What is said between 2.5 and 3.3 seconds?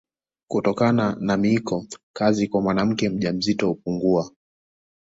mwanamke